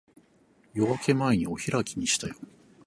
[0.73, 2.33] 夜明け前にお開きにしたよ。